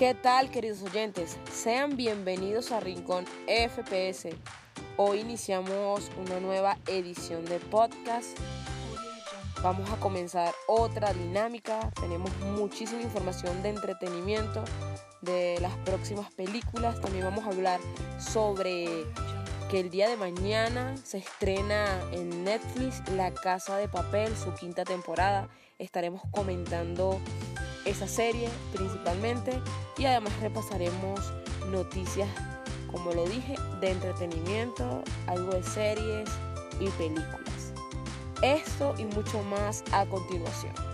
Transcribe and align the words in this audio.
¿Qué 0.00 0.14
tal 0.14 0.50
queridos 0.50 0.80
oyentes? 0.82 1.36
Sean 1.52 1.94
bienvenidos 1.94 2.72
a 2.72 2.80
Rincón 2.80 3.26
FPS. 3.46 4.30
Hoy 4.96 5.20
iniciamos 5.20 6.10
una 6.16 6.40
nueva 6.40 6.78
edición 6.86 7.44
de 7.44 7.60
podcast. 7.60 8.34
Vamos 9.62 9.90
a 9.90 9.96
comenzar 9.96 10.54
otra 10.66 11.12
dinámica. 11.12 11.90
Tenemos 12.00 12.34
muchísima 12.56 13.02
información 13.02 13.62
de 13.62 13.68
entretenimiento 13.68 14.64
de 15.20 15.58
las 15.60 15.76
próximas 15.84 16.32
películas. 16.32 16.98
También 17.02 17.26
vamos 17.26 17.44
a 17.44 17.48
hablar 17.48 17.78
sobre 18.18 19.04
que 19.70 19.80
el 19.80 19.90
día 19.90 20.08
de 20.08 20.16
mañana 20.16 20.96
se 20.96 21.18
estrena 21.18 22.00
en 22.12 22.42
Netflix 22.42 23.06
La 23.10 23.34
Casa 23.34 23.76
de 23.76 23.86
Papel, 23.86 24.34
su 24.34 24.54
quinta 24.54 24.84
temporada. 24.84 25.50
Estaremos 25.78 26.22
comentando 26.30 27.20
esa 27.90 28.08
serie 28.08 28.48
principalmente 28.72 29.60
y 29.98 30.04
además 30.06 30.32
repasaremos 30.40 31.20
noticias, 31.70 32.28
como 32.90 33.12
lo 33.12 33.26
dije, 33.26 33.54
de 33.80 33.90
entretenimiento, 33.90 35.02
algo 35.26 35.52
de 35.52 35.62
series 35.62 36.28
y 36.80 36.88
películas. 36.90 37.72
Esto 38.42 38.94
y 38.98 39.04
mucho 39.04 39.42
más 39.44 39.84
a 39.92 40.06
continuación. 40.06 40.89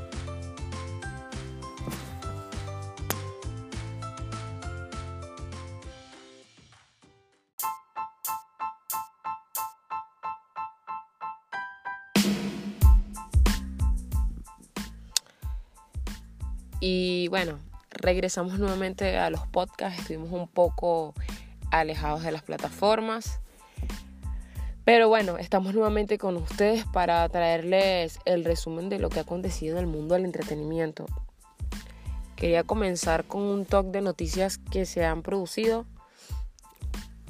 Regresamos 18.06 18.60
nuevamente 18.60 19.18
a 19.18 19.30
los 19.30 19.48
podcasts, 19.48 19.98
estuvimos 19.98 20.30
un 20.30 20.46
poco 20.46 21.12
alejados 21.72 22.22
de 22.22 22.30
las 22.30 22.42
plataformas. 22.42 23.40
Pero 24.84 25.08
bueno, 25.08 25.38
estamos 25.38 25.74
nuevamente 25.74 26.16
con 26.16 26.36
ustedes 26.36 26.84
para 26.84 27.28
traerles 27.28 28.20
el 28.24 28.44
resumen 28.44 28.88
de 28.88 29.00
lo 29.00 29.08
que 29.08 29.18
ha 29.18 29.22
acontecido 29.22 29.76
en 29.76 29.86
el 29.86 29.90
mundo 29.90 30.14
del 30.14 30.24
entretenimiento. 30.24 31.06
Quería 32.36 32.62
comenzar 32.62 33.24
con 33.24 33.42
un 33.42 33.64
talk 33.66 33.86
de 33.88 34.02
noticias 34.02 34.58
que 34.58 34.86
se 34.86 35.04
han 35.04 35.22
producido 35.22 35.84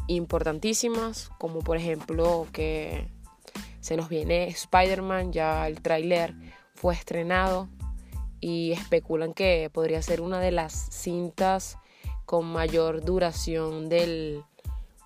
importantísimas, 0.09 1.31
como 1.39 1.61
por 1.61 1.79
ejemplo 1.79 2.47
que 2.53 3.09
se 3.81 3.97
nos 3.97 4.11
viene 4.11 4.49
Spider-Man, 4.49 5.33
ya 5.33 5.67
el 5.69 5.81
tráiler 5.81 6.35
fue 6.75 6.93
estrenado 6.93 7.71
y 8.41 8.73
especulan 8.73 9.35
que 9.35 9.71
podría 9.73 10.03
ser 10.03 10.21
una 10.21 10.41
de 10.41 10.53
las 10.53 10.73
cintas 10.73 11.79
con 12.25 12.47
mayor 12.47 13.05
duración 13.05 13.89
del 13.89 14.43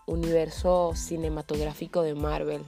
universo 0.07 0.93
cinematográfico 0.95 2.03
de 2.03 2.15
Marvel. 2.15 2.63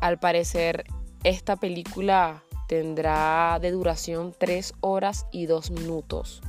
Al 0.00 0.18
parecer, 0.18 0.84
esta 1.24 1.56
película 1.56 2.42
tendrá 2.68 3.58
de 3.60 3.72
duración 3.72 4.34
3 4.38 4.74
horas 4.80 5.26
y 5.32 5.46
2 5.46 5.72
minutos. 5.72 6.40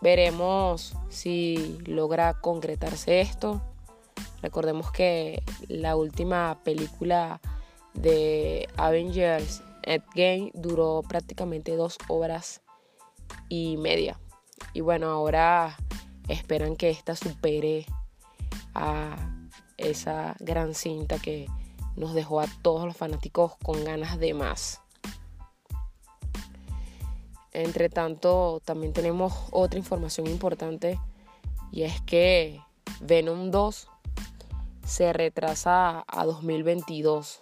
Veremos 0.00 0.94
si 1.08 1.78
logra 1.86 2.34
concretarse 2.34 3.20
esto. 3.20 3.62
Recordemos 4.42 4.92
que 4.92 5.42
la 5.68 5.96
última 5.96 6.58
película 6.62 7.40
de 7.94 8.68
Avengers 8.76 9.62
Endgame 9.88 10.50
duró 10.52 11.02
prácticamente 11.08 11.74
dos 11.74 11.96
horas 12.08 12.60
y 13.48 13.78
media. 13.78 14.20
Y 14.74 14.82
bueno, 14.82 15.08
ahora 15.08 15.76
esperan 16.28 16.76
que 16.76 16.90
esta 16.90 17.16
supere 17.16 17.86
a 18.74 19.16
esa 19.78 20.36
gran 20.40 20.74
cinta 20.74 21.18
que 21.18 21.46
nos 21.96 22.12
dejó 22.12 22.40
a 22.40 22.46
todos 22.62 22.84
los 22.84 22.96
fanáticos 22.96 23.56
con 23.64 23.82
ganas 23.82 24.18
de 24.18 24.34
más. 24.34 24.82
Entre 27.52 27.88
tanto, 27.88 28.60
también 28.64 28.92
tenemos 28.92 29.32
otra 29.50 29.78
información 29.78 30.26
importante 30.26 31.00
y 31.72 31.82
es 31.82 32.00
que 32.02 32.60
Venom 33.00 33.50
2 33.50 33.88
se 34.84 35.12
retrasa 35.12 36.04
a 36.06 36.24
2022 36.26 37.40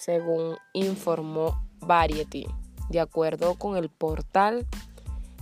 según 0.00 0.56
informó 0.72 1.62
Variety. 1.80 2.46
De 2.88 3.00
acuerdo 3.00 3.54
con 3.56 3.76
el 3.76 3.90
portal, 3.90 4.66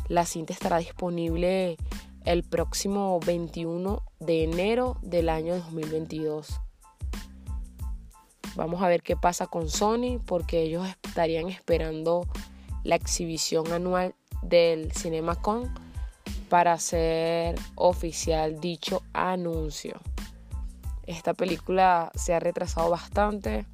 la 0.08 0.26
cinta 0.26 0.52
estará 0.52 0.78
disponible 0.78 1.76
el 2.24 2.42
próximo 2.42 3.20
21 3.20 4.02
de 4.18 4.44
enero 4.44 4.96
del 5.02 5.28
año 5.28 5.54
2022. 5.56 6.60
Vamos 8.56 8.82
a 8.82 8.88
ver 8.88 9.02
qué 9.02 9.16
pasa 9.16 9.46
con 9.46 9.68
Sony 9.70 10.18
porque 10.26 10.62
ellos 10.62 10.86
estarían 11.04 11.48
esperando 11.48 12.26
la 12.82 12.96
exhibición 12.96 13.72
anual 13.72 14.14
del 14.42 14.92
CinemaCon 14.92 15.72
para 16.48 16.72
hacer 16.72 17.54
oficial 17.76 18.60
dicho 18.60 19.02
anuncio. 19.12 20.00
Esta 21.06 21.32
película 21.32 22.10
se 22.14 22.34
ha 22.34 22.40
retrasado 22.40 22.90
bastante 22.90 23.64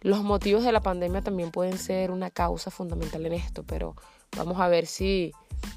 los 0.00 0.22
motivos 0.22 0.64
de 0.64 0.72
la 0.72 0.80
pandemia 0.80 1.20
también 1.20 1.50
pueden 1.50 1.76
ser 1.76 2.10
una 2.10 2.30
causa 2.30 2.70
fundamental 2.70 3.26
en 3.26 3.34
esto, 3.34 3.64
pero 3.64 3.96
vamos 4.36 4.58
a 4.58 4.68
ver 4.68 4.86
si, 4.86 5.32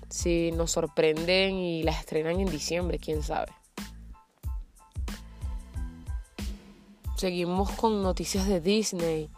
si 0.09 0.51
nos 0.53 0.71
sorprenden 0.71 1.55
y 1.55 1.83
las 1.83 1.99
estrenan 1.99 2.39
en 2.39 2.49
diciembre, 2.49 2.99
quién 2.99 3.21
sabe. 3.21 3.51
Seguimos 7.17 7.71
con 7.71 8.01
noticias 8.01 8.47
de 8.47 8.59
Disney 8.59 9.29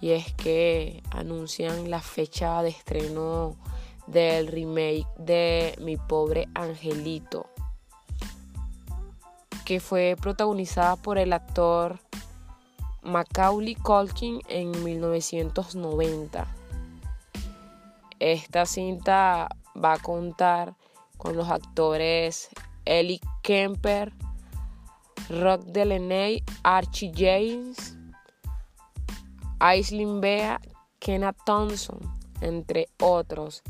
y 0.00 0.10
es 0.10 0.32
que 0.34 1.02
anuncian 1.10 1.90
la 1.90 2.00
fecha 2.00 2.62
de 2.62 2.70
estreno 2.70 3.56
del 4.06 4.48
remake 4.48 5.06
de 5.16 5.74
Mi 5.80 5.96
pobre 5.96 6.48
angelito, 6.54 7.46
que 9.64 9.78
fue 9.78 10.16
protagonizada 10.20 10.96
por 10.96 11.18
el 11.18 11.32
actor 11.32 12.00
Macaulay 13.02 13.74
Culkin 13.74 14.40
en 14.48 14.70
1990. 14.84 16.46
Esta 18.20 18.64
cinta 18.64 19.48
va 19.76 19.94
a 19.94 19.98
contar 19.98 20.76
con 21.16 21.36
los 21.36 21.48
actores 21.48 22.48
Ellie 22.84 23.20
Kemper, 23.42 24.12
Rock 25.28 25.64
Delaney, 25.64 26.44
Archie 26.62 27.12
James, 27.14 27.96
Aislinn 29.58 30.20
Bea, 30.20 30.60
Kenna 31.00 31.32
Thompson, 31.32 31.98
entre 32.40 32.86
otros. 33.00 33.62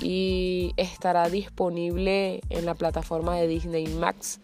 Y 0.00 0.72
estará 0.76 1.28
disponible 1.28 2.40
en 2.50 2.66
la 2.66 2.74
plataforma 2.74 3.36
de 3.36 3.46
Disney 3.46 3.86
Max 3.86 4.40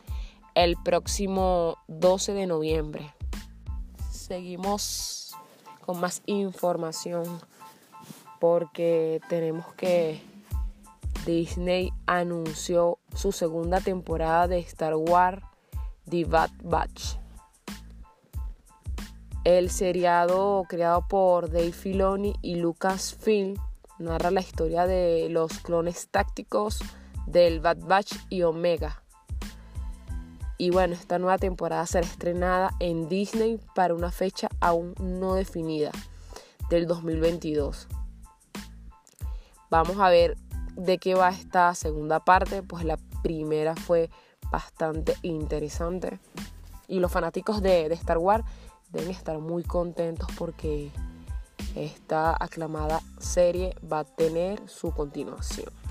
el 0.55 0.77
próximo 0.84 1.77
12 1.88 2.34
de 2.34 2.47
noviembre 2.47 3.12
seguimos 4.22 5.34
con 5.84 6.00
más 6.00 6.22
información 6.27 7.25
porque 8.41 9.21
tenemos 9.28 9.66
que 9.75 10.22
Disney 11.27 11.93
anunció 12.06 12.99
su 13.15 13.32
segunda 13.32 13.81
temporada 13.81 14.49
de 14.49 14.61
Star 14.61 14.94
Wars 14.94 15.43
The 16.09 16.25
Bad 16.25 16.50
Batch. 16.62 17.19
El 19.44 19.71
seriado 19.71 20.65
creado 20.69 21.06
por 21.09 21.50
Dave 21.50 21.72
Filoni 21.72 22.34
y 22.43 22.56
Lucasfilm 22.56 23.56
narra 23.99 24.31
la 24.31 24.41
historia 24.41 24.87
de 24.87 25.29
los 25.31 25.58
clones 25.58 26.08
tácticos 26.08 26.81
del 27.26 27.61
Bad 27.61 27.79
Batch 27.79 28.14
y 28.29 28.43
Omega 28.43 29.01
y 30.58 30.70
bueno, 30.70 30.94
esta 30.94 31.19
nueva 31.19 31.38
temporada 31.38 31.87
será 31.87 32.06
estrenada 32.06 32.70
en 32.81 33.08
Disney 33.08 33.58
para 33.75 33.94
una 33.94 34.10
fecha 34.10 34.49
aún 34.60 34.94
no 35.00 35.34
definida 35.34 35.90
del 36.70 36.87
2022. 36.87 37.88
Vamos 39.70 39.99
a 39.99 40.08
ver 40.10 40.37
de 40.76 40.99
qué 40.99 41.14
va 41.14 41.31
esta 41.31 41.75
segunda 41.75 42.20
parte, 42.20 42.62
pues 42.62 42.84
la 42.84 42.99
primera 43.22 43.75
fue 43.75 44.10
bastante 44.50 45.16
interesante. 45.22 46.19
Y 46.88 47.00
los 47.00 47.10
fanáticos 47.10 47.62
de, 47.62 47.88
de 47.88 47.94
Star 47.94 48.19
Wars 48.19 48.44
deben 48.90 49.10
estar 49.10 49.38
muy 49.38 49.62
contentos 49.62 50.28
porque 50.37 50.90
esta 51.75 52.37
aclamada 52.38 53.00
serie 53.19 53.75
va 53.90 54.00
a 54.00 54.04
tener 54.04 54.69
su 54.69 54.93
continuación. 54.93 55.81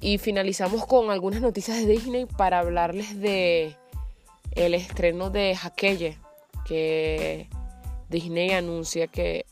Y 0.00 0.18
finalizamos 0.18 0.84
con 0.86 1.10
algunas 1.10 1.40
noticias 1.40 1.78
de 1.78 1.86
Disney 1.86 2.26
para 2.26 2.58
hablarles 2.58 3.18
de 3.18 3.76
el 4.52 4.74
estreno 4.74 5.30
de 5.30 5.56
Hakeye, 5.60 6.18
que 6.66 7.48
Disney 8.08 8.50
anuncia 8.50 9.06
que 9.06 9.46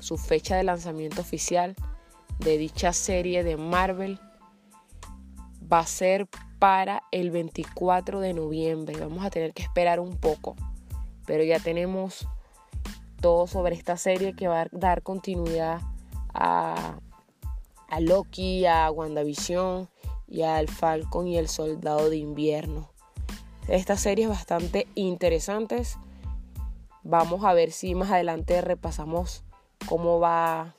su 0.00 0.16
fecha 0.16 0.56
de 0.56 0.64
lanzamiento 0.64 1.20
oficial 1.20 1.74
de 2.38 2.58
dicha 2.58 2.92
serie 2.92 3.44
de 3.44 3.56
Marvel 3.56 4.20
va 5.70 5.80
a 5.80 5.86
ser 5.86 6.28
para 6.58 7.02
el 7.10 7.30
24 7.30 8.20
de 8.20 8.34
noviembre. 8.34 8.98
Vamos 8.98 9.24
a 9.24 9.30
tener 9.30 9.52
que 9.52 9.62
esperar 9.62 10.00
un 10.00 10.16
poco, 10.16 10.56
pero 11.26 11.44
ya 11.44 11.60
tenemos 11.60 12.26
todo 13.20 13.46
sobre 13.46 13.74
esta 13.74 13.96
serie 13.96 14.34
que 14.34 14.48
va 14.48 14.62
a 14.62 14.68
dar 14.72 15.02
continuidad 15.02 15.80
a, 16.32 16.98
a 17.88 18.00
Loki, 18.00 18.66
a 18.66 18.90
WandaVision 18.90 19.88
y 20.28 20.42
al 20.42 20.68
Falcon 20.68 21.26
y 21.26 21.38
el 21.38 21.48
Soldado 21.48 22.10
de 22.10 22.18
Invierno. 22.18 22.90
Estas 23.66 24.00
series 24.00 24.28
bastante 24.28 24.86
interesantes. 24.94 25.98
Vamos 27.02 27.44
a 27.44 27.54
ver 27.54 27.72
si 27.72 27.94
más 27.94 28.10
adelante 28.10 28.60
repasamos 28.60 29.42
cómo 29.86 30.20
va 30.20 30.74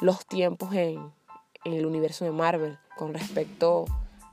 los 0.00 0.24
tiempos 0.26 0.72
en, 0.74 1.12
en 1.64 1.72
el 1.72 1.86
universo 1.86 2.24
de 2.24 2.30
Marvel 2.30 2.78
con 2.96 3.14
respecto 3.14 3.84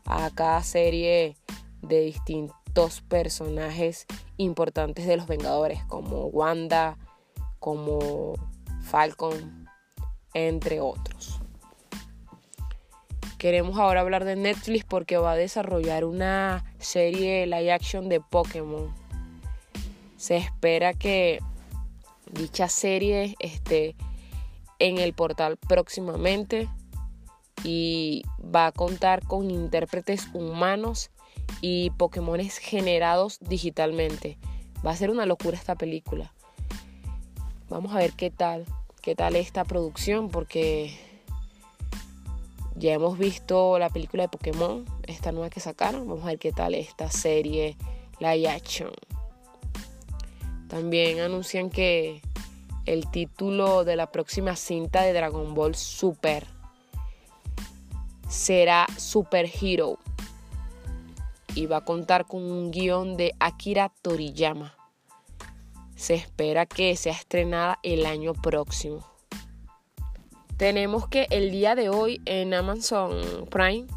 a 0.06 0.30
cada 0.31 0.62
serie 0.64 1.36
de 1.81 2.02
distintos 2.02 3.02
personajes 3.02 4.06
importantes 4.38 5.06
de 5.06 5.18
los 5.18 5.28
Vengadores, 5.28 5.84
como 5.86 6.25
Wanda, 6.25 6.98
como 7.60 8.34
Falcon, 8.81 9.68
entre 10.34 10.81
otros. 10.81 11.43
Queremos 13.44 13.78
ahora 13.78 14.00
hablar 14.00 14.24
de 14.24 14.38
Netflix 14.38 14.86
porque 14.86 15.18
va 15.18 15.34
a 15.34 15.36
desarrollar 15.36 16.06
una 16.06 16.63
serie 16.80 17.45
live 17.45 17.74
action 17.74 18.07
de 18.07 18.22
Pokémon. 18.22 18.90
Se 20.16 20.38
espera 20.38 20.94
que 20.94 21.40
dicha 22.31 22.69
serie 22.69 23.36
esté 23.40 23.98
en 24.80 24.98
el 24.98 25.12
portal 25.12 25.57
próximamente 25.57 26.69
y 27.66 28.24
va 28.40 28.68
a 28.68 28.72
contar 28.72 29.28
con 29.28 29.51
intérpretes 29.51 30.30
humanos 30.34 31.12
y 31.60 31.89
Pokémones 31.98 32.60
generados 32.60 33.39
digitalmente. 33.42 34.38
Va 34.88 34.92
a 34.92 34.96
ser 34.96 35.10
una 35.10 35.25
locura 35.25 35.57
esta 35.57 35.75
película. 35.75 36.31
Vamos 37.68 37.94
a 37.94 37.98
ver 37.98 38.13
qué 38.13 38.31
tal, 38.31 38.63
qué 39.01 39.16
tal 39.16 39.36
esta 39.36 39.66
producción 39.66 40.30
porque 40.30 40.98
ya 42.75 42.94
hemos 42.94 43.18
visto 43.18 43.78
la 43.78 43.90
película 43.90 44.24
de 44.24 44.30
Pokémon, 44.30 44.86
esta 45.04 45.31
nueva 45.31 45.50
que 45.50 45.60
sacaron. 45.60 46.08
Vamos 46.08 46.24
a 46.24 46.28
ver 46.28 46.40
qué 46.40 46.52
tal 46.52 46.74
esta 46.74 47.12
serie 47.12 47.78
live 48.20 48.48
action. 48.50 48.92
También 50.68 51.20
anuncian 51.20 51.70
que 51.70 52.22
el 52.86 53.10
título 53.12 53.84
de 53.84 53.96
la 53.96 54.12
próxima 54.12 54.56
cinta 54.56 55.04
de 55.04 55.14
Dragon 55.14 55.54
Ball 55.54 55.75
Super 55.75 56.48
será 58.28 58.88
Super 58.98 59.50
Hero 59.62 60.00
y 61.54 61.68
va 61.68 61.78
a 61.78 61.86
contar 61.86 62.25
con 62.25 62.44
un 62.44 62.72
guion 62.72 63.16
de 63.16 63.36
Akira 63.40 63.92
Toriyama. 64.02 64.75
Se 65.96 66.16
espera 66.16 66.66
que 66.66 66.96
sea 66.96 67.14
estrenada 67.14 67.80
el 67.84 68.08
año 68.08 68.34
próximo. 68.34 69.12
Tenemos 70.58 71.08
que 71.08 71.28
el 71.32 71.50
día 71.52 71.74
de 71.74 71.90
hoy 71.90 72.22
en 72.26 72.54
Amazon 72.54 73.48
Prime 73.50 73.88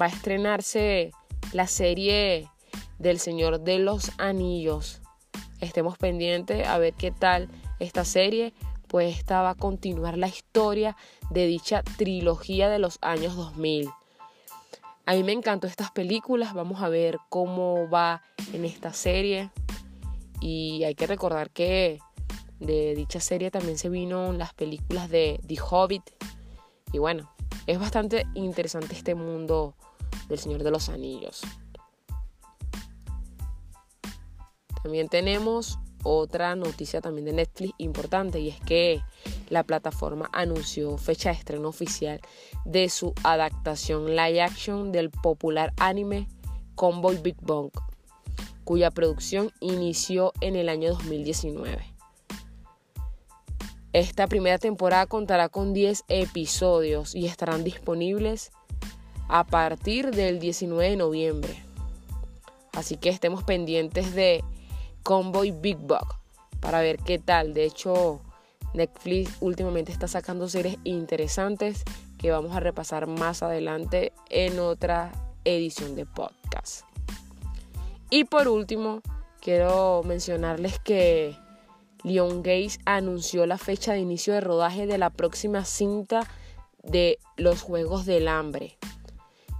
va 0.00 0.06
a 0.06 0.08
estrenarse 0.08 1.10
la 1.52 1.66
serie 1.66 2.50
del 2.98 3.18
Señor 3.18 3.60
de 3.60 3.78
los 3.78 4.12
Anillos. 4.18 5.00
Estemos 5.60 5.96
pendientes 5.96 6.66
a 6.68 6.76
ver 6.76 6.92
qué 6.94 7.12
tal 7.12 7.48
esta 7.78 8.04
serie, 8.04 8.52
pues 8.88 9.16
esta 9.16 9.40
va 9.40 9.50
a 9.50 9.54
continuar 9.54 10.18
la 10.18 10.28
historia 10.28 10.96
de 11.30 11.46
dicha 11.46 11.82
trilogía 11.96 12.68
de 12.68 12.78
los 12.78 12.98
años 13.00 13.34
2000. 13.34 13.88
A 15.06 15.14
mí 15.14 15.22
me 15.24 15.32
encantó 15.32 15.66
estas 15.66 15.90
películas, 15.92 16.52
vamos 16.52 16.82
a 16.82 16.90
ver 16.90 17.18
cómo 17.30 17.88
va 17.88 18.22
en 18.52 18.66
esta 18.66 18.92
serie. 18.92 19.50
Y 20.40 20.84
hay 20.84 20.94
que 20.94 21.06
recordar 21.06 21.50
que 21.50 22.00
de 22.62 22.94
dicha 22.94 23.20
serie 23.20 23.50
también 23.50 23.76
se 23.76 23.88
vino 23.88 24.32
las 24.32 24.54
películas 24.54 25.10
de 25.10 25.40
The 25.46 25.56
Hobbit. 25.60 26.10
Y 26.92 26.98
bueno, 26.98 27.32
es 27.66 27.78
bastante 27.78 28.26
interesante 28.34 28.94
este 28.94 29.14
mundo 29.14 29.74
del 30.28 30.38
Señor 30.38 30.62
de 30.62 30.70
los 30.70 30.88
Anillos. 30.88 31.42
También 34.82 35.08
tenemos 35.08 35.78
otra 36.02 36.56
noticia 36.56 37.00
también 37.00 37.26
de 37.26 37.32
Netflix 37.32 37.74
importante 37.78 38.40
y 38.40 38.48
es 38.48 38.60
que 38.60 39.02
la 39.48 39.62
plataforma 39.62 40.28
anunció 40.32 40.98
fecha 40.98 41.30
de 41.30 41.36
estreno 41.36 41.68
oficial 41.68 42.20
de 42.64 42.88
su 42.88 43.14
adaptación 43.22 44.16
live 44.16 44.42
action 44.42 44.90
del 44.90 45.10
popular 45.10 45.72
anime 45.78 46.26
Convoy 46.74 47.18
Big 47.18 47.36
Bang, 47.40 47.70
cuya 48.64 48.90
producción 48.90 49.52
inició 49.60 50.32
en 50.40 50.56
el 50.56 50.68
año 50.68 50.90
2019. 50.90 51.91
Esta 53.92 54.26
primera 54.26 54.58
temporada 54.58 55.06
contará 55.06 55.50
con 55.50 55.74
10 55.74 56.04
episodios 56.08 57.14
y 57.14 57.26
estarán 57.26 57.62
disponibles 57.62 58.50
a 59.28 59.44
partir 59.44 60.10
del 60.12 60.40
19 60.40 60.90
de 60.90 60.96
noviembre. 60.96 61.62
Así 62.72 62.96
que 62.96 63.10
estemos 63.10 63.44
pendientes 63.44 64.14
de 64.14 64.42
Convoy 65.02 65.50
Big 65.50 65.76
Bug 65.76 66.06
para 66.60 66.80
ver 66.80 66.96
qué 66.98 67.18
tal. 67.18 67.52
De 67.52 67.64
hecho, 67.64 68.22
Netflix 68.72 69.36
últimamente 69.40 69.92
está 69.92 70.08
sacando 70.08 70.48
series 70.48 70.78
interesantes 70.84 71.84
que 72.16 72.30
vamos 72.30 72.56
a 72.56 72.60
repasar 72.60 73.06
más 73.06 73.42
adelante 73.42 74.14
en 74.30 74.58
otra 74.58 75.12
edición 75.44 75.96
de 75.96 76.06
podcast. 76.06 76.86
Y 78.08 78.24
por 78.24 78.48
último, 78.48 79.02
quiero 79.40 80.02
mencionarles 80.04 80.78
que 80.78 81.36
Leon 82.04 82.42
Gates 82.42 82.80
anunció 82.84 83.46
la 83.46 83.58
fecha 83.58 83.92
de 83.92 84.00
inicio 84.00 84.34
de 84.34 84.40
rodaje 84.40 84.86
de 84.86 84.98
la 84.98 85.10
próxima 85.10 85.64
cinta 85.64 86.26
de 86.82 87.18
Los 87.36 87.62
Juegos 87.62 88.06
del 88.06 88.28
Hambre 88.28 88.78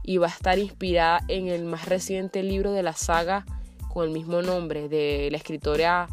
y 0.02 0.16
va 0.16 0.26
a 0.26 0.30
estar 0.30 0.58
inspirada 0.58 1.20
en 1.28 1.48
el 1.48 1.64
más 1.64 1.88
reciente 1.88 2.42
libro 2.42 2.72
de 2.72 2.82
la 2.82 2.94
saga 2.94 3.46
con 3.92 4.06
el 4.06 4.10
mismo 4.10 4.42
nombre 4.42 4.88
de 4.88 5.28
la 5.30 5.36
escritora 5.36 6.08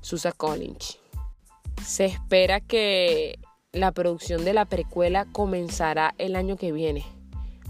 Susan 0.00 0.32
Collins. 0.36 0.98
Se 1.84 2.06
espera 2.06 2.60
que 2.60 3.38
la 3.72 3.92
producción 3.92 4.44
de 4.44 4.54
la 4.54 4.64
precuela 4.64 5.26
comenzará 5.26 6.14
el 6.16 6.36
año 6.36 6.56
que 6.56 6.72
viene 6.72 7.04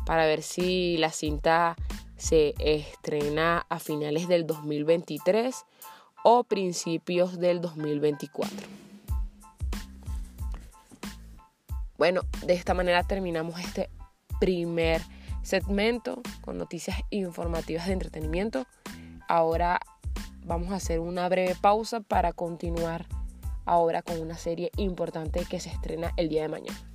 para 0.06 0.26
ver 0.26 0.42
si 0.42 0.96
la 0.98 1.10
cinta 1.10 1.76
se 2.16 2.54
estrena 2.58 3.66
a 3.68 3.78
finales 3.80 4.28
del 4.28 4.46
2023 4.46 5.64
o 6.24 6.42
principios 6.42 7.38
del 7.38 7.60
2024. 7.60 8.66
Bueno, 11.98 12.22
de 12.44 12.54
esta 12.54 12.74
manera 12.74 13.04
terminamos 13.04 13.60
este 13.60 13.90
primer 14.40 15.02
segmento 15.42 16.22
con 16.40 16.56
noticias 16.58 16.98
informativas 17.10 17.86
de 17.86 17.92
entretenimiento. 17.92 18.66
Ahora 19.28 19.78
vamos 20.44 20.72
a 20.72 20.76
hacer 20.76 20.98
una 20.98 21.28
breve 21.28 21.54
pausa 21.60 22.00
para 22.00 22.32
continuar 22.32 23.06
ahora 23.66 24.02
con 24.02 24.18
una 24.18 24.36
serie 24.36 24.70
importante 24.76 25.44
que 25.44 25.60
se 25.60 25.68
estrena 25.68 26.12
el 26.16 26.30
día 26.30 26.42
de 26.42 26.48
mañana. 26.48 26.93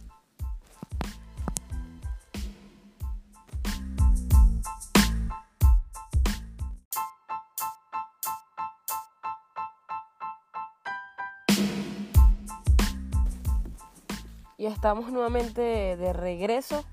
Y 14.59 14.65
estamos 14.65 15.09
nuevamente 15.09 15.61
de 15.95 16.11
regreso. 16.11 16.83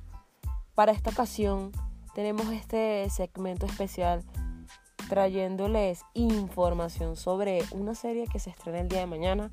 Para 0.77 0.93
esta 0.93 1.11
ocasión 1.11 1.73
tenemos 2.15 2.53
este 2.53 3.11
segmento 3.11 3.67
especial 3.67 4.23
trayéndoles 5.09 6.05
información 6.15 7.17
sobre 7.17 7.65
una 7.73 7.97
serie 7.97 8.29
que 8.29 8.39
se 8.39 8.51
estrena 8.51 8.79
el 8.79 8.89
día 8.89 9.01
de 9.01 9.07
mañana. 9.07 9.51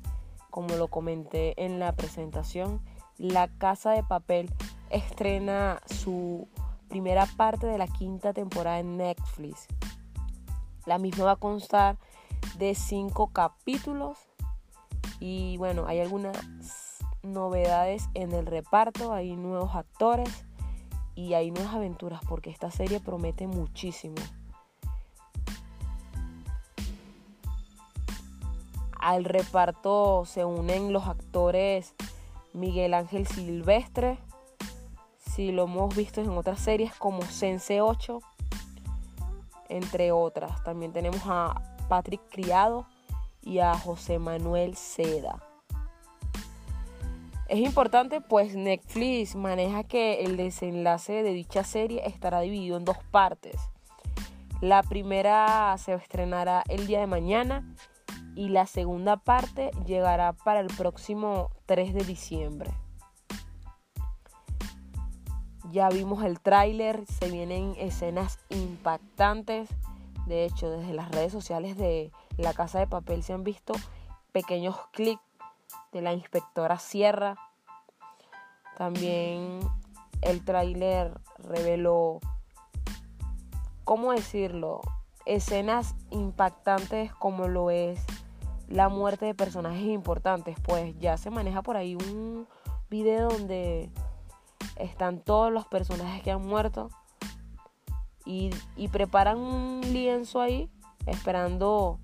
Como 0.50 0.76
lo 0.76 0.86
comenté 0.86 1.60
en 1.60 1.80
la 1.80 1.90
presentación, 1.96 2.80
La 3.18 3.48
Casa 3.48 3.90
de 3.90 4.04
Papel 4.04 4.48
estrena 4.90 5.80
su 5.86 6.46
primera 6.88 7.26
parte 7.26 7.66
de 7.66 7.78
la 7.78 7.88
quinta 7.88 8.32
temporada 8.32 8.78
en 8.78 8.96
Netflix. 8.96 9.66
La 10.86 10.98
misma 10.98 11.24
va 11.24 11.32
a 11.32 11.36
constar 11.36 11.98
de 12.58 12.76
cinco 12.76 13.32
capítulos 13.32 14.18
y 15.18 15.56
bueno, 15.56 15.86
hay 15.88 15.98
algunas 15.98 16.36
novedades 17.24 18.08
en 18.14 18.32
el 18.32 18.46
reparto, 18.46 19.12
hay 19.12 19.36
nuevos 19.36 19.74
actores 19.74 20.44
y 21.14 21.34
hay 21.34 21.50
nuevas 21.50 21.74
aventuras 21.74 22.20
porque 22.28 22.50
esta 22.50 22.70
serie 22.70 23.00
promete 23.00 23.46
muchísimo. 23.46 24.16
Al 28.98 29.24
reparto 29.24 30.24
se 30.24 30.44
unen 30.44 30.92
los 30.92 31.06
actores 31.06 31.94
Miguel 32.54 32.94
Ángel 32.94 33.26
Silvestre, 33.26 34.18
si 35.18 35.52
lo 35.52 35.64
hemos 35.64 35.94
visto 35.94 36.20
en 36.20 36.30
otras 36.30 36.60
series 36.60 36.94
como 36.94 37.22
Sense 37.22 37.80
8, 37.80 38.20
entre 39.68 40.12
otras. 40.12 40.62
También 40.62 40.92
tenemos 40.92 41.20
a 41.26 41.60
Patrick 41.88 42.22
Criado 42.30 42.86
y 43.42 43.58
a 43.58 43.76
José 43.76 44.18
Manuel 44.18 44.76
Seda. 44.76 45.42
Es 47.54 47.60
importante 47.60 48.20
pues 48.20 48.56
Netflix 48.56 49.36
maneja 49.36 49.84
que 49.84 50.24
el 50.24 50.36
desenlace 50.36 51.22
de 51.22 51.32
dicha 51.32 51.62
serie 51.62 52.04
estará 52.04 52.40
dividido 52.40 52.76
en 52.76 52.84
dos 52.84 52.96
partes. 53.12 53.54
La 54.60 54.82
primera 54.82 55.76
se 55.78 55.94
estrenará 55.94 56.64
el 56.68 56.88
día 56.88 56.98
de 56.98 57.06
mañana 57.06 57.62
y 58.34 58.48
la 58.48 58.66
segunda 58.66 59.18
parte 59.18 59.70
llegará 59.86 60.32
para 60.32 60.58
el 60.58 60.66
próximo 60.66 61.52
3 61.66 61.94
de 61.94 62.02
diciembre. 62.02 62.72
Ya 65.70 65.88
vimos 65.90 66.24
el 66.24 66.40
tráiler, 66.40 67.06
se 67.06 67.30
vienen 67.30 67.76
escenas 67.78 68.40
impactantes. 68.48 69.70
De 70.26 70.44
hecho, 70.44 70.70
desde 70.70 70.92
las 70.92 71.08
redes 71.12 71.30
sociales 71.30 71.76
de 71.76 72.10
La 72.36 72.52
Casa 72.52 72.80
de 72.80 72.88
Papel 72.88 73.22
se 73.22 73.32
han 73.32 73.44
visto 73.44 73.74
pequeños 74.32 74.74
clics 74.90 75.22
de 75.92 76.02
la 76.02 76.12
inspectora 76.12 76.78
Sierra. 76.78 77.36
También 78.76 79.60
el 80.22 80.44
tráiler 80.44 81.20
reveló, 81.38 82.20
¿cómo 83.84 84.12
decirlo? 84.12 84.80
Escenas 85.26 85.94
impactantes 86.10 87.12
como 87.14 87.48
lo 87.48 87.70
es 87.70 88.04
la 88.68 88.88
muerte 88.88 89.26
de 89.26 89.34
personajes 89.34 89.84
importantes. 89.84 90.56
Pues 90.60 90.98
ya 90.98 91.16
se 91.16 91.30
maneja 91.30 91.62
por 91.62 91.76
ahí 91.76 91.94
un 91.94 92.46
video 92.90 93.28
donde 93.28 93.90
están 94.76 95.20
todos 95.20 95.52
los 95.52 95.66
personajes 95.66 96.22
que 96.22 96.30
han 96.30 96.44
muerto 96.44 96.90
y, 98.24 98.50
y 98.76 98.88
preparan 98.88 99.38
un 99.38 99.80
lienzo 99.82 100.40
ahí 100.40 100.70
esperando 101.06 102.00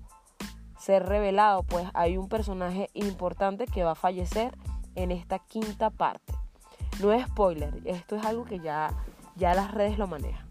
ser 0.81 1.05
revelado, 1.07 1.63
pues 1.63 1.87
hay 1.93 2.17
un 2.17 2.27
personaje 2.27 2.89
importante 2.93 3.67
que 3.67 3.83
va 3.83 3.91
a 3.91 3.95
fallecer 3.95 4.57
en 4.95 5.11
esta 5.11 5.39
quinta 5.39 5.91
parte. 5.91 6.33
No 6.99 7.13
es 7.13 7.25
spoiler, 7.27 7.81
esto 7.85 8.15
es 8.15 8.25
algo 8.25 8.45
que 8.45 8.59
ya, 8.59 8.89
ya 9.35 9.53
las 9.53 9.71
redes 9.71 9.97
lo 9.97 10.07
manejan. 10.07 10.49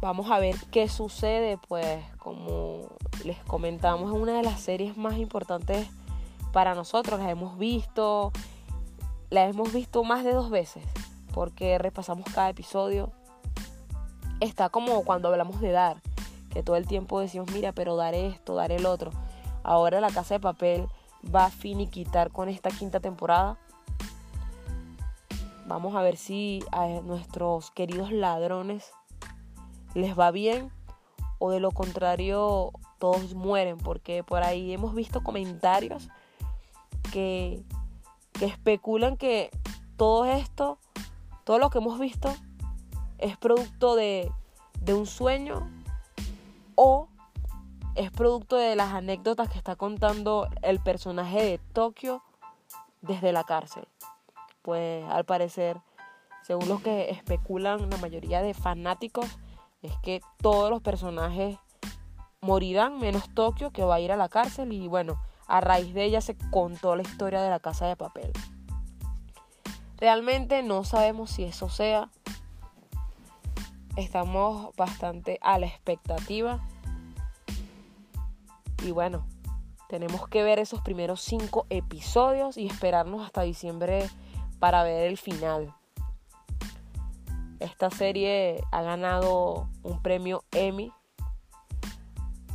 Vamos 0.00 0.30
a 0.30 0.38
ver 0.38 0.56
qué 0.70 0.88
sucede, 0.88 1.58
pues 1.68 2.04
como 2.18 2.88
les 3.24 3.38
comentamos, 3.44 4.12
es 4.12 4.20
una 4.20 4.32
de 4.32 4.42
las 4.42 4.60
series 4.60 4.96
más 4.96 5.16
importantes 5.16 5.88
para 6.52 6.74
nosotros. 6.74 7.20
La 7.20 7.30
hemos 7.30 7.56
visto, 7.58 8.32
la 9.30 9.44
hemos 9.46 9.72
visto 9.72 10.02
más 10.04 10.24
de 10.24 10.32
dos 10.32 10.50
veces, 10.50 10.84
porque 11.32 11.78
repasamos 11.78 12.26
cada 12.32 12.50
episodio. 12.50 13.12
Está 14.40 14.68
como 14.68 15.04
cuando 15.04 15.28
hablamos 15.28 15.60
de 15.60 15.72
Dar 15.72 16.00
que 16.50 16.62
todo 16.62 16.76
el 16.76 16.86
tiempo 16.86 17.20
decimos, 17.20 17.50
mira, 17.52 17.72
pero 17.72 17.96
daré 17.96 18.26
esto, 18.26 18.54
daré 18.54 18.76
el 18.76 18.86
otro. 18.86 19.10
Ahora 19.62 20.00
la 20.00 20.10
casa 20.10 20.34
de 20.34 20.40
papel 20.40 20.86
va 21.34 21.46
a 21.46 21.50
finiquitar 21.50 22.30
con 22.30 22.48
esta 22.48 22.70
quinta 22.70 23.00
temporada. 23.00 23.58
Vamos 25.66 25.94
a 25.94 26.02
ver 26.02 26.16
si 26.16 26.64
a 26.72 26.86
nuestros 27.02 27.70
queridos 27.70 28.10
ladrones 28.10 28.90
les 29.94 30.18
va 30.18 30.30
bien 30.30 30.70
o 31.38 31.50
de 31.50 31.60
lo 31.60 31.70
contrario 31.70 32.72
todos 32.98 33.34
mueren, 33.34 33.78
porque 33.78 34.24
por 34.24 34.42
ahí 34.42 34.72
hemos 34.72 34.94
visto 34.94 35.22
comentarios 35.22 36.08
que, 37.12 37.62
que 38.32 38.46
especulan 38.46 39.16
que 39.16 39.50
todo 39.96 40.24
esto, 40.24 40.78
todo 41.44 41.58
lo 41.58 41.70
que 41.70 41.78
hemos 41.78 41.98
visto, 41.98 42.34
es 43.18 43.36
producto 43.36 43.94
de, 43.94 44.32
de 44.80 44.94
un 44.94 45.06
sueño 45.06 45.68
o 46.80 47.08
es 47.96 48.12
producto 48.12 48.54
de 48.54 48.76
las 48.76 48.94
anécdotas 48.94 49.48
que 49.48 49.58
está 49.58 49.74
contando 49.74 50.48
el 50.62 50.78
personaje 50.78 51.42
de 51.42 51.58
Tokio 51.72 52.22
desde 53.02 53.32
la 53.32 53.42
cárcel. 53.42 53.88
Pues 54.62 55.04
al 55.10 55.24
parecer, 55.24 55.80
según 56.44 56.68
lo 56.68 56.80
que 56.80 57.10
especulan 57.10 57.90
la 57.90 57.96
mayoría 57.96 58.42
de 58.42 58.54
fanáticos, 58.54 59.26
es 59.82 59.90
que 60.04 60.20
todos 60.40 60.70
los 60.70 60.80
personajes 60.80 61.58
morirán 62.40 63.00
menos 63.00 63.28
Tokio 63.34 63.72
que 63.72 63.82
va 63.82 63.96
a 63.96 64.00
ir 64.00 64.12
a 64.12 64.16
la 64.16 64.28
cárcel 64.28 64.72
y 64.72 64.86
bueno, 64.86 65.20
a 65.48 65.60
raíz 65.60 65.92
de 65.94 66.04
ella 66.04 66.20
se 66.20 66.36
contó 66.52 66.94
la 66.94 67.02
historia 67.02 67.42
de 67.42 67.50
la 67.50 67.58
casa 67.58 67.88
de 67.88 67.96
papel. 67.96 68.30
Realmente 69.96 70.62
no 70.62 70.84
sabemos 70.84 71.30
si 71.30 71.42
eso 71.42 71.68
sea, 71.68 72.08
estamos 73.98 74.74
bastante 74.76 75.38
a 75.42 75.58
la 75.58 75.66
expectativa. 75.66 76.60
Y 78.84 78.92
bueno, 78.92 79.26
tenemos 79.88 80.28
que 80.28 80.42
ver 80.44 80.60
esos 80.60 80.80
primeros 80.82 81.20
cinco 81.20 81.66
episodios 81.68 82.56
y 82.56 82.66
esperarnos 82.66 83.26
hasta 83.26 83.42
diciembre 83.42 84.08
para 84.60 84.84
ver 84.84 85.08
el 85.08 85.18
final. 85.18 85.74
Esta 87.58 87.90
serie 87.90 88.62
ha 88.70 88.82
ganado 88.82 89.68
un 89.82 90.00
premio 90.00 90.44
Emmy 90.52 90.92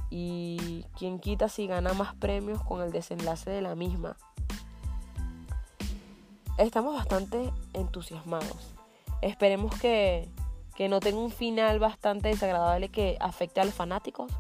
y 0.09 0.85
quien 0.97 1.19
quita 1.19 1.49
si 1.49 1.67
gana 1.67 1.91
más 1.91 2.15
premios 2.15 2.63
con 2.63 2.81
el 2.81 2.91
desenlace 2.91 3.49
de 3.49 3.61
la 3.61 3.75
misma. 3.75 4.15
Estamos 6.57 6.95
bastante 6.95 7.51
entusiasmados. 7.73 8.73
Esperemos 9.21 9.77
que 9.79 10.29
que 10.75 10.89
no 10.89 10.99
tenga 10.99 11.19
un 11.19 11.31
final 11.31 11.79
bastante 11.79 12.29
desagradable 12.29 12.89
que 12.89 13.17
afecte 13.19 13.61
a 13.61 13.65
los 13.65 13.73
fanáticos, 13.73 14.31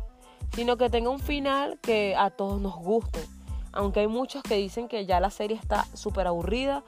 sino 0.53 0.77
que 0.77 0.89
tenga 0.89 1.09
un 1.09 1.19
final 1.19 1.79
que 1.81 2.15
a 2.15 2.29
todos 2.29 2.59
nos 2.59 2.75
guste. 2.75 3.23
Aunque 3.71 4.01
hay 4.01 4.07
muchos 4.07 4.43
que 4.43 4.55
dicen 4.55 4.87
que 4.87 5.05
ya 5.05 5.19
la 5.19 5.29
serie 5.29 5.57
está 5.57 5.85
súper 5.93 6.27
aburrida 6.27 6.83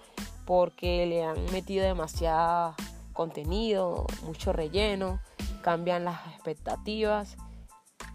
porque 0.46 1.06
le 1.08 1.24
han 1.24 1.44
metido 1.52 1.84
demasiado 1.84 2.75
contenido, 3.14 4.06
mucho 4.24 4.54
relleno, 4.54 5.20
cambian 5.62 6.06
las 6.06 6.28
expectativas, 6.28 7.38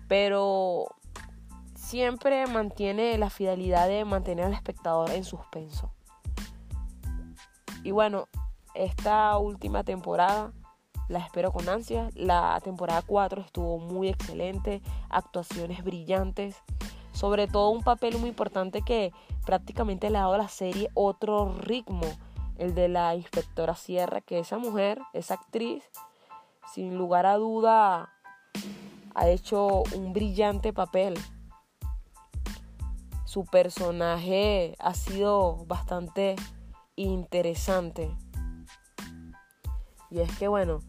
pero 0.06 0.86
siempre 1.74 2.46
mantiene 2.46 3.18
la 3.18 3.30
fidelidad 3.30 3.88
de 3.88 4.04
mantener 4.04 4.44
al 4.46 4.52
espectador 4.52 5.10
en 5.10 5.24
suspenso. 5.24 5.90
Y 7.82 7.90
bueno, 7.90 8.28
esta 8.74 9.36
última 9.38 9.82
temporada 9.82 10.52
la 11.10 11.18
espero 11.18 11.52
con 11.52 11.68
ansia. 11.68 12.08
La 12.14 12.58
temporada 12.62 13.02
4 13.02 13.42
estuvo 13.42 13.78
muy 13.78 14.08
excelente, 14.08 14.80
actuaciones 15.10 15.82
brillantes, 15.82 16.56
sobre 17.12 17.48
todo 17.48 17.70
un 17.70 17.82
papel 17.82 18.16
muy 18.18 18.28
importante 18.28 18.82
que 18.82 19.12
prácticamente 19.44 20.08
le 20.08 20.18
ha 20.18 20.22
dado 20.22 20.34
a 20.34 20.38
la 20.38 20.48
serie 20.48 20.88
otro 20.94 21.52
ritmo, 21.58 22.06
el 22.58 22.74
de 22.74 22.88
la 22.88 23.16
inspectora 23.16 23.74
Sierra, 23.74 24.20
que 24.20 24.38
esa 24.38 24.58
mujer, 24.58 25.00
esa 25.12 25.34
actriz, 25.34 25.82
sin 26.72 26.96
lugar 26.96 27.26
a 27.26 27.36
duda, 27.36 28.10
ha 29.14 29.28
hecho 29.28 29.82
un 29.96 30.12
brillante 30.12 30.72
papel. 30.72 31.18
Su 33.24 33.44
personaje 33.44 34.76
ha 34.78 34.94
sido 34.94 35.64
bastante 35.66 36.36
interesante. 36.94 38.16
Y 40.10 40.20
es 40.20 40.36
que 40.38 40.48
bueno, 40.48 40.80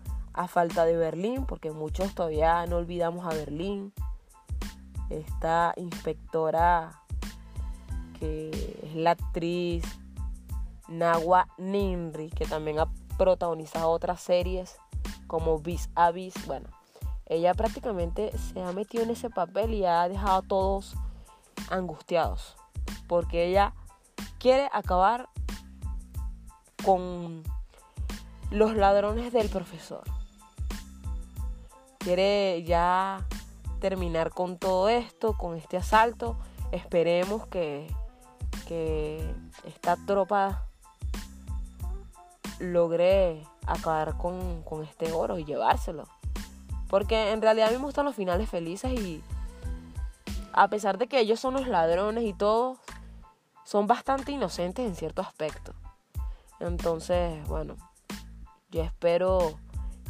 a 0.41 0.47
falta 0.47 0.85
de 0.85 0.97
Berlín, 0.97 1.45
porque 1.45 1.71
muchos 1.71 2.15
todavía 2.15 2.65
no 2.65 2.77
olvidamos 2.77 3.25
a 3.25 3.29
Berlín. 3.29 3.93
Esta 5.09 5.73
inspectora 5.77 6.99
que 8.19 8.49
es 8.83 8.95
la 8.95 9.11
actriz 9.11 9.83
Nawa 10.87 11.47
Ninri, 11.57 12.29
que 12.29 12.45
también 12.45 12.79
ha 12.79 12.87
protagonizado 13.17 13.89
otras 13.89 14.21
series 14.21 14.77
como 15.27 15.59
Vis 15.59 15.89
a 15.95 16.11
Vis. 16.11 16.33
Bueno, 16.47 16.69
ella 17.27 17.53
prácticamente 17.53 18.35
se 18.37 18.61
ha 18.61 18.71
metido 18.71 19.03
en 19.03 19.11
ese 19.11 19.29
papel 19.29 19.73
y 19.73 19.85
ha 19.85 20.07
dejado 20.09 20.37
a 20.37 20.41
todos 20.41 20.95
angustiados, 21.69 22.55
porque 23.07 23.45
ella 23.45 23.73
quiere 24.39 24.69
acabar 24.73 25.29
con 26.83 27.43
los 28.49 28.75
ladrones 28.75 29.31
del 29.33 29.49
profesor 29.49 30.20
quiere 32.03 32.63
ya 32.63 33.25
terminar 33.79 34.31
con 34.31 34.57
todo 34.57 34.89
esto, 34.89 35.37
con 35.37 35.55
este 35.55 35.77
asalto. 35.77 36.37
Esperemos 36.71 37.47
que, 37.47 37.87
que 38.67 39.33
esta 39.65 39.97
tropa 40.05 40.65
logre 42.59 43.43
acabar 43.65 44.17
con, 44.17 44.63
con, 44.63 44.83
este 44.83 45.11
oro 45.11 45.37
y 45.37 45.45
llevárselo. 45.45 46.07
Porque 46.89 47.31
en 47.31 47.41
realidad 47.41 47.69
a 47.69 47.71
mí 47.71 47.77
me 47.77 47.85
gustan 47.85 48.05
los 48.05 48.15
finales 48.15 48.49
felices 48.49 48.91
y 48.99 49.23
a 50.53 50.67
pesar 50.67 50.97
de 50.97 51.07
que 51.07 51.19
ellos 51.19 51.39
son 51.39 51.53
los 51.53 51.67
ladrones 51.67 52.23
y 52.25 52.33
todo, 52.33 52.77
son 53.63 53.87
bastante 53.87 54.31
inocentes 54.31 54.85
en 54.85 54.95
cierto 54.95 55.21
aspecto. 55.21 55.73
Entonces, 56.59 57.45
bueno, 57.47 57.77
yo 58.69 58.83
espero 58.83 59.57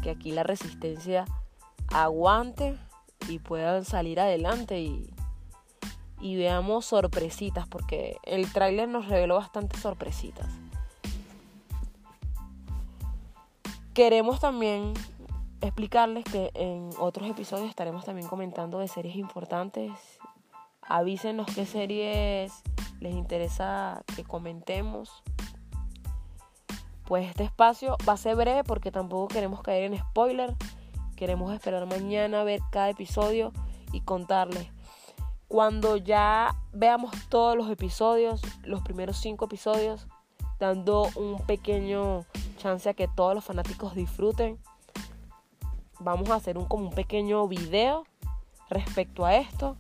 que 0.02 0.10
aquí 0.10 0.32
la 0.32 0.44
resistencia 0.44 1.26
aguante 1.94 2.78
y 3.28 3.40
puedan 3.40 3.86
salir 3.86 4.20
adelante 4.20 4.80
y, 4.82 5.14
y 6.20 6.36
veamos 6.36 6.86
sorpresitas, 6.86 7.68
porque 7.68 8.18
el 8.24 8.52
tráiler 8.52 8.88
nos 8.88 9.08
reveló 9.08 9.36
bastantes 9.36 9.80
sorpresitas. 9.80 10.48
Queremos 13.94 14.40
también 14.40 14.94
explicarles 15.62 16.24
que 16.24 16.52
en 16.54 16.90
otros 17.00 17.30
episodios 17.30 17.70
estaremos 17.70 18.06
también 18.06 18.28
comentando 18.28 18.80
de 18.80 18.88
series 18.88 19.16
importantes. 19.16 19.92
Avísenos 20.82 21.48
qué 21.54 21.66
series 21.66 22.52
les 23.00 23.14
interesa 23.14 24.04
que 24.16 24.24
comentemos. 24.24 25.24
Pues 27.06 27.30
este 27.30 27.44
espacio 27.44 27.98
va 28.08 28.14
a 28.14 28.18
ser 28.18 28.36
breve 28.36 28.64
porque 28.64 28.92
tampoco 28.92 29.28
queremos 29.28 29.62
caer 29.62 29.92
en 29.92 30.00
spoiler. 30.00 30.56
Queremos 31.22 31.54
esperar 31.54 31.86
mañana 31.86 32.42
a 32.42 32.44
ver 32.44 32.62
cada 32.72 32.90
episodio 32.90 33.54
y 33.92 34.02
contarles. 34.02 34.72
Cuando 35.48 35.96
ya 35.96 36.56
veamos 36.74 37.12
todos 37.30 37.56
los 37.56 37.70
episodios, 37.70 38.42
los 38.64 38.82
primeros 38.82 39.18
cinco 39.18 39.46
episodios, 39.46 40.08
dando 40.58 41.10
un 41.16 41.38
pequeño 41.46 42.26
chance 42.58 42.90
a 42.90 42.96
que 42.96 43.08
todos 43.08 43.36
los 43.36 43.46
fanáticos 43.46 43.94
disfruten 43.94 44.58
vamos 46.00 46.28
a 46.32 46.36
hacer 46.38 46.58
un, 46.58 46.66
como 46.66 46.86
un 46.90 46.96
pequeño 46.96 47.48
video 47.48 48.04
respecto 48.72 49.24
a 49.24 49.36
esto, 49.36 49.78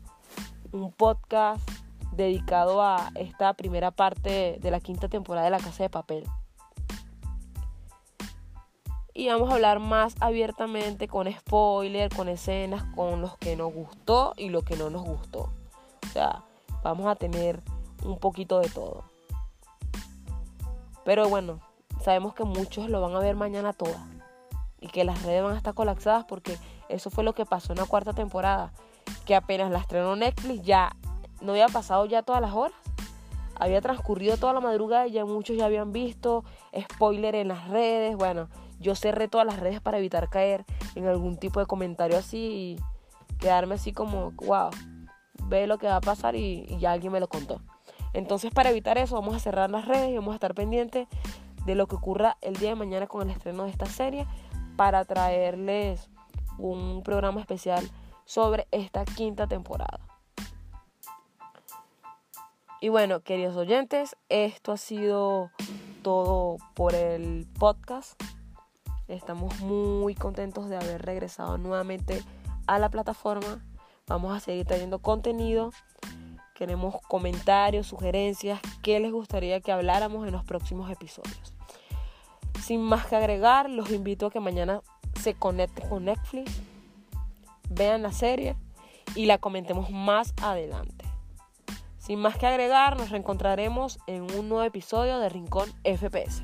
un 0.71 0.91
podcast 0.91 1.67
dedicado 2.11 2.83
a 2.83 3.09
esta 3.15 3.55
primera 3.55 3.89
parte 3.89 4.59
de 4.61 4.69
la 4.69 4.79
quinta 4.79 5.09
temporada 5.09 5.45
de 5.45 5.51
La 5.51 5.59
Casa 5.59 5.81
de 5.81 5.89
Papel. 5.89 6.23
Y 9.13 9.27
vamos 9.27 9.49
a 9.49 9.55
hablar 9.55 9.79
más 9.79 10.15
abiertamente 10.19 11.07
con 11.07 11.31
spoiler, 11.31 12.13
con 12.15 12.29
escenas, 12.29 12.83
con 12.95 13.21
los 13.21 13.37
que 13.37 13.55
nos 13.55 13.73
gustó 13.73 14.33
y 14.37 14.49
lo 14.49 14.61
que 14.61 14.77
no 14.77 14.89
nos 14.89 15.03
gustó. 15.03 15.49
O 16.03 16.07
sea, 16.13 16.43
vamos 16.83 17.07
a 17.07 17.15
tener 17.15 17.61
un 18.03 18.17
poquito 18.17 18.59
de 18.59 18.69
todo. 18.69 19.03
Pero 21.03 21.27
bueno, 21.29 21.59
sabemos 22.01 22.33
que 22.33 22.43
muchos 22.43 22.89
lo 22.89 23.01
van 23.01 23.15
a 23.15 23.19
ver 23.19 23.35
mañana 23.35 23.73
toda 23.73 24.07
y 24.79 24.87
que 24.87 25.03
las 25.03 25.23
redes 25.23 25.43
van 25.43 25.53
a 25.53 25.57
estar 25.57 25.73
colapsadas 25.73 26.25
porque 26.25 26.57
eso 26.89 27.09
fue 27.09 27.23
lo 27.23 27.33
que 27.33 27.45
pasó 27.45 27.73
en 27.73 27.79
la 27.79 27.85
cuarta 27.85 28.13
temporada, 28.13 28.71
que 29.25 29.35
apenas 29.35 29.71
la 29.71 29.79
estrenó 29.79 30.15
Netflix 30.15 30.63
ya 30.63 30.95
no 31.41 31.53
había 31.53 31.67
pasado 31.67 32.05
ya 32.05 32.23
todas 32.23 32.41
las 32.41 32.53
horas, 32.53 32.77
había 33.55 33.81
transcurrido 33.81 34.37
toda 34.37 34.53
la 34.53 34.59
madrugada 34.59 35.07
y 35.07 35.11
ya 35.11 35.25
muchos 35.25 35.55
ya 35.55 35.65
habían 35.65 35.91
visto 35.91 36.43
spoiler 36.77 37.35
en 37.35 37.47
las 37.47 37.67
redes, 37.67 38.15
bueno, 38.15 38.47
yo 38.81 38.95
cerré 38.95 39.27
todas 39.27 39.47
las 39.47 39.59
redes 39.59 39.79
para 39.79 39.97
evitar 39.97 40.29
caer 40.29 40.65
en 40.95 41.07
algún 41.07 41.37
tipo 41.37 41.59
de 41.59 41.65
comentario 41.65 42.17
así 42.17 42.37
y 42.37 43.37
quedarme 43.37 43.75
así 43.75 43.93
como, 43.93 44.31
wow, 44.31 44.69
ve 45.45 45.67
lo 45.67 45.77
que 45.77 45.87
va 45.87 45.97
a 45.97 46.01
pasar 46.01 46.35
y, 46.35 46.65
y 46.67 46.79
ya 46.79 46.91
alguien 46.91 47.13
me 47.13 47.19
lo 47.19 47.27
contó. 47.27 47.61
Entonces 48.13 48.51
para 48.51 48.71
evitar 48.71 48.97
eso 48.97 49.15
vamos 49.15 49.35
a 49.35 49.39
cerrar 49.39 49.69
las 49.69 49.85
redes 49.87 50.09
y 50.09 50.15
vamos 50.15 50.33
a 50.33 50.35
estar 50.35 50.53
pendientes 50.53 51.07
de 51.65 51.75
lo 51.75 51.87
que 51.87 51.95
ocurra 51.95 52.37
el 52.41 52.55
día 52.55 52.69
de 52.69 52.75
mañana 52.75 53.07
con 53.07 53.21
el 53.21 53.35
estreno 53.35 53.63
de 53.63 53.69
esta 53.69 53.85
serie 53.85 54.25
para 54.75 55.05
traerles 55.05 56.09
un 56.57 57.03
programa 57.03 57.39
especial 57.39 57.89
sobre 58.25 58.67
esta 58.71 59.05
quinta 59.05 59.47
temporada. 59.47 59.99
Y 62.79 62.89
bueno, 62.89 63.19
queridos 63.19 63.55
oyentes, 63.57 64.15
esto 64.29 64.71
ha 64.71 64.77
sido 64.77 65.51
todo 66.01 66.57
por 66.73 66.95
el 66.95 67.47
podcast. 67.59 68.19
Estamos 69.11 69.59
muy 69.59 70.15
contentos 70.15 70.69
de 70.69 70.77
haber 70.77 71.01
regresado 71.01 71.57
nuevamente 71.57 72.23
a 72.65 72.79
la 72.79 72.87
plataforma. 72.89 73.61
Vamos 74.07 74.35
a 74.35 74.39
seguir 74.39 74.65
trayendo 74.65 74.99
contenido. 74.99 75.71
Queremos 76.55 76.95
comentarios, 77.09 77.87
sugerencias, 77.87 78.61
qué 78.81 79.01
les 79.01 79.11
gustaría 79.11 79.59
que 79.59 79.73
habláramos 79.73 80.25
en 80.25 80.31
los 80.31 80.45
próximos 80.45 80.89
episodios. 80.89 81.53
Sin 82.61 82.81
más 82.81 83.05
que 83.05 83.17
agregar, 83.17 83.69
los 83.69 83.91
invito 83.91 84.27
a 84.27 84.31
que 84.31 84.39
mañana 84.39 84.81
se 85.19 85.33
conecten 85.33 85.89
con 85.89 86.05
Netflix, 86.05 86.61
vean 87.69 88.03
la 88.03 88.13
serie 88.13 88.55
y 89.13 89.25
la 89.25 89.39
comentemos 89.39 89.89
más 89.89 90.33
adelante. 90.41 91.03
Sin 91.97 92.19
más 92.19 92.37
que 92.37 92.47
agregar, 92.47 92.97
nos 92.97 93.09
reencontraremos 93.09 93.99
en 94.07 94.23
un 94.23 94.47
nuevo 94.47 94.63
episodio 94.63 95.19
de 95.19 95.27
Rincón 95.27 95.69
FPS. 95.83 96.43